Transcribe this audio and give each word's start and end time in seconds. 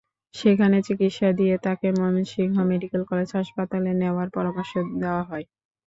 সেখানে 0.33 0.77
চিকিৎসা 0.87 1.29
দিয়ে 1.39 1.55
তাঁকে 1.57 1.87
ময়মনসিংহ 1.91 2.55
মেডিকেল 2.71 3.01
কলেজ 3.09 3.29
হাসপাতালে 3.37 3.91
নেওয়ার 4.01 4.27
পরামর্শ 4.35 4.71
দেওয়া 5.01 5.23
হয়। 5.23 5.45